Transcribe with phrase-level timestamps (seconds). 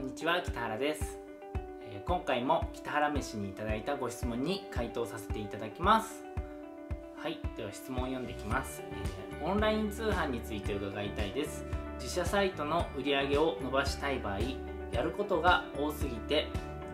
[0.00, 1.18] んにちは北原です、
[1.82, 6.24] え、今回も北原飯にいただいたご質問に回答させていただきます。
[7.16, 8.82] はいでは質問を読んできます、
[9.40, 11.66] えー、オンライン通販について伺いたいです。
[11.98, 14.38] 自社サイトの売り上げを伸ばしたい場合
[14.90, 16.46] やることが多すぎて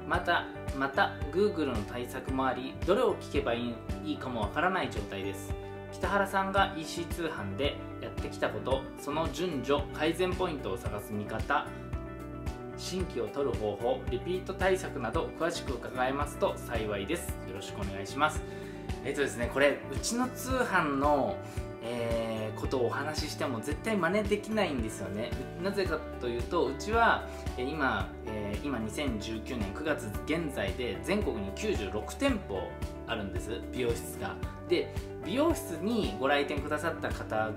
[0.08, 0.46] また
[0.76, 3.72] また Google の対策もありどれを聞けばい
[4.04, 5.54] いかもわからない状態です。
[5.92, 11.66] 北原さんが EC 通販でやってきたことその順序改善ポイントを探す見方
[12.76, 17.28] 新規を取る方法リピート対策など詳しく伺えますと幸いです。
[17.48, 18.42] よろしくお願いします。
[19.04, 21.36] えっとですねこれうちの通販の
[21.88, 25.30] えー、ことをお話ししても絶対真似できないんですよね。
[25.62, 32.60] なぜかというとうちは、今、えー、今2019年9月現在で全国に96店舗
[33.06, 34.34] あるんです美容室が。
[34.68, 34.92] で
[35.24, 37.50] 美容室にご来店くださった方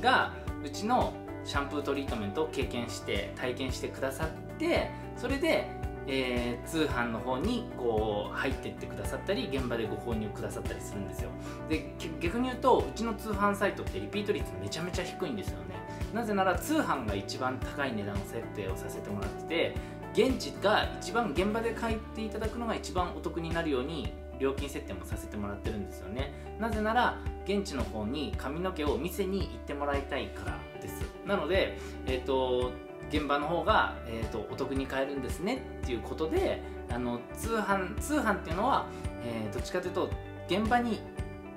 [0.00, 0.32] が
[0.64, 1.12] うちの
[1.44, 5.66] シャンプートリートメントを経験して体験してくださってそれで、
[6.06, 11.30] えー、通販の方にこう入ってってくださったり現場でご購入くださったりするんですよ。
[11.68, 15.82] で逆に言うとうちの通販サイトってリピート率めちゃめちゃ低いんですよね。
[16.14, 19.74] なぜなら通販が一番高い値段設定をさせてもらってて
[20.12, 24.12] 現地が一番現場で買っていただくのが一番お得になるように
[24.42, 26.32] 料金設定もさせてもらってるんですよね。
[26.58, 31.02] なぜなら現地の方に髪の毛を店に行ってもらいたいからです。
[31.26, 32.72] なので、えーと、
[33.08, 38.86] 現場の方が、えーと、お得に買えるんですねっていうことであの通販通販っていうのは、
[39.22, 40.10] えー、どっちかというと
[40.48, 41.00] 現場に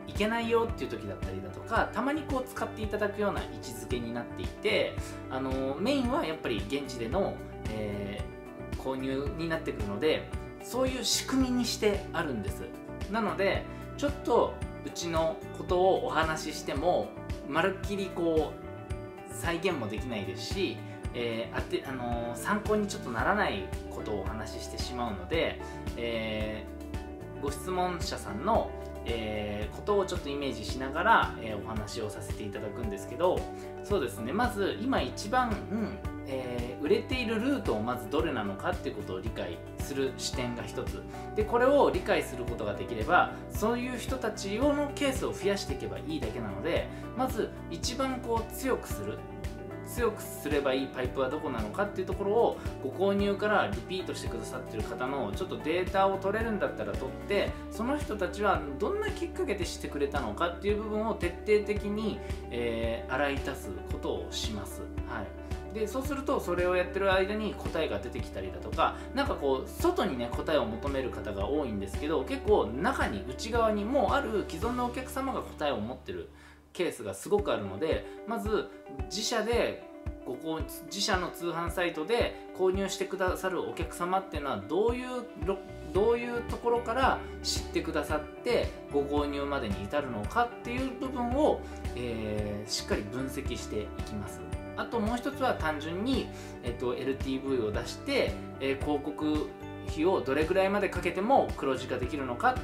[0.08, 4.94] 行けないよっていう時だったりだとかたまにこう使っていただくような位置づけになっていて
[5.30, 7.36] あのメインはやっぱり現地での、
[7.72, 10.28] えー、購入になってくるので
[10.66, 12.64] そういう仕組みにしてあるんです。
[13.12, 13.64] なので
[13.98, 17.08] ちょっとうちのことをお話ししても
[17.48, 20.78] まるっきりこう再現もできないですし、
[21.14, 25.62] えーあてあのー、参考にちょっとならないことをお話ししてしまうので、
[25.98, 28.72] えー、ご質問者さんの
[29.06, 33.40] えー、ことをちょっとイメージしながら、えー、お話をさせていただくんですけど
[33.84, 34.34] そうですね。
[34.34, 35.98] まず今一番、うん。
[36.28, 41.04] えー、売れているルートをまずどれなのかっていうことを理解する視点が一つ。
[41.36, 49.20] でこれを理解することができればそういう人たち用のケースを増やしていけばいいだけなのでまず一番こう強くする
[49.88, 62.20] 強くすればいいパイプはどこなのかっていうところをご購入からリピートしてくださってる方のちょっとデータを取れるんだったら取ってその人たちはどんなきっかけでしてくれたのかっていう部分を徹底的に、
[62.52, 64.82] えー、洗い出すことをします。
[65.08, 76.30] はいでそうするとそれをやってる間に答えが出てきたりだとか何かこう外にね答えを求める方が多いんですけど結構中に内側にもうある既存のお客様が答えを持ってる
[76.76, 78.70] ケースがすごくあるのでまず
[79.06, 79.84] 自社で
[80.26, 85.08] ここ自社の通販サイトで購入してくださるお客様っていうのはどういう
[85.94, 91.62] どういうところから知ってくださってご購入までに至るのかっていう部分を、
[91.96, 94.42] えー、しっかり分析していきます。
[94.76, 96.28] あともう一つは単純に、
[96.64, 99.50] えっと、LTV を出して、えー、広告
[99.88, 102.58] 費をどれぐらいまでかけても黒字化できるのか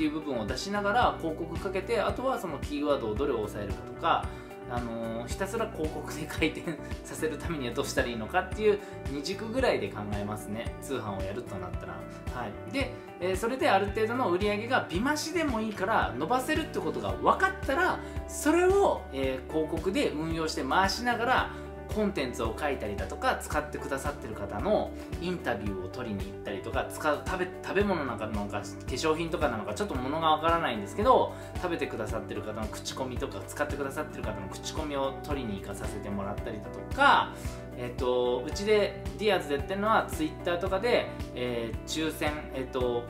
[0.00, 4.24] っていう部分を出しながら広告かけてあとはそのキーワードをどれを抑えるかとか
[4.70, 8.78] あのー、ひたすら広告で回転させるためにはどうしたらいいのかっていう
[9.12, 10.74] 2軸ぐらいで考えますね。
[10.80, 11.94] 通販をやるとなったら。
[12.32, 12.72] はい。
[12.72, 21.50] で、えー、それである程度の売り上げが美増しでもいいから伸ばせるってことが分かったらそれを、えー、広告で運用して回しながら
[21.90, 24.90] コンテンツを書いたりだとか使ってくださってる方の
[25.20, 37.34] インタビューを取りに行ったりとか使う食べ食べ物なんかなのか化粧品とかなのかちょっと物がわからないんですけど食べてくださってる方の口コミとか使ってくださってる方の口コミを取りに行かさせてもらったりだとか
[37.82, 43.04] えーと、うちでディアーズでやってるのはツイッターとかで、えー、抽選えっ、ー、と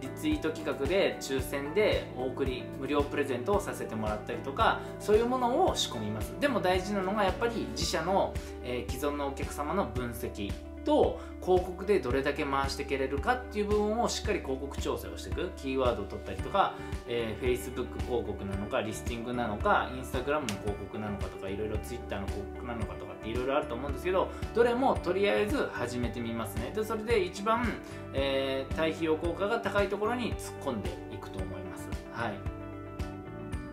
[0.00, 6.34] リツイート企画で抽選でお送り無料プレゼントをさせてもらったりとかそういうものを仕込みます。
[6.40, 10.52] でも大事なのがやっぱり自社の、えー、既存のお客様の分析。
[10.84, 15.50] と広告でどれだけ回していけれるかっていう部分をしっかり広告調整をしていく。
[15.56, 16.74] キーワードを取ったりとか、
[17.08, 26.72] えー、Facebook 広告なのかリスティングなのか Instagram の広告なのかとかいろいろ Twitter の広告なのかとかっていろいろあると思うんですけどどれもとりあえず始めてみますね。
[26.74, 27.66] でそれで一番、
[28.12, 31.88] えー、対比用効果が高いところに突っ込んでいくと思います。
[32.12, 32.34] はい。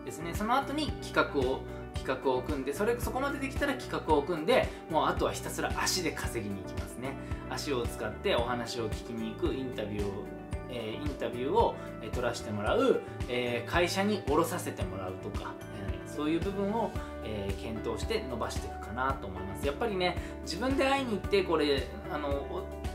[0.04, 0.34] ですね。
[0.34, 1.60] その後に企画を
[1.94, 7.14] 企画を組んでそれそこまでできたら企画を組んでもうあとはひたすら足で稼ぎに行きますね。
[7.50, 10.24] 足を使ってお話を聞きに行くインタビューを
[10.72, 15.52] えー、インタビューを、えー、取らせてもらう、えー、会社に降ろさせてもらうとか、
[15.86, 16.90] えー、そういう部分を、
[17.24, 19.66] えー、検討して伸ばしていくかなと思います。
[19.66, 22.28] やっぱりね自分で会いに行ってこれあの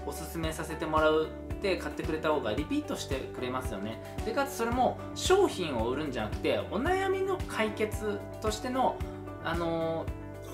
[0.06, 4.02] おおすすめさせてもらうって買ってくれた方がリピートしてくれますよね。
[4.26, 8.98] でかつそれも商品を売るんじゃなくてお悩みの解決としての
[9.44, 10.06] あの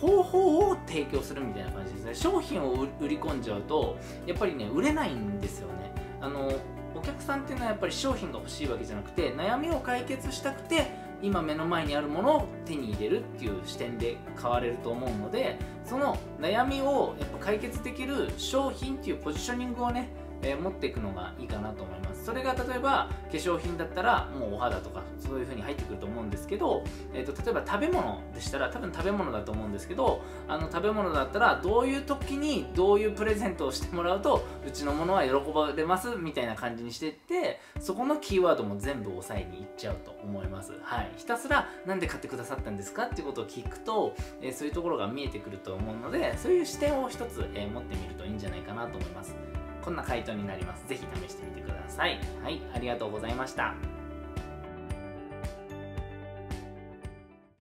[0.01, 2.15] 方法を提供するみたいな感じですね。
[2.15, 5.91] 商品を売り込んじゃうとやっぱりね売れないんですよね。
[6.21, 6.51] あの
[6.95, 10.91] お客さんっていうのはやっぱり商品が欲しいわけじゃなくて悩みを解決したくて
[11.21, 20.09] 今目の前にあるものを手に入れるっていう視点で買われると思うのでその悩みをやっぱ解決できる商品っていうポジショニングをね
[20.43, 22.25] えー、持っていくのがいいかなと思います。
[22.25, 40.73] それが例えば化粧品だったらもうお肌とかそういう風に入ってくると思うんですけど、えーと、例えば食べ物でしたら多分食べ物だと思うんですけどあの食べ物だったらどういう時にどういうプレゼントをしてもらうとうちのものは喜ばれますみたいな感じにしていってそこのキーワードも全部押さえにいっちゃうと思います。
[40.81, 41.11] はい。
[41.17, 43.03] ひたすら何で買ってくださったんですか？
[43.03, 49.35] っていうことを聞くと、えー、そういうところが見えてくると思うのでそういう視点を一つ、えー、持ってみるといいんじゃないかなと思います。
[49.83, 50.87] こんな回答になります。
[50.87, 52.19] ぜひ試してみてください。
[52.41, 53.75] はい、ありがとうございました。